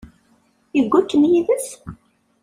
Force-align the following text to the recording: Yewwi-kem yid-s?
Yewwi-kem 0.75 1.23
yid-s? 1.31 1.67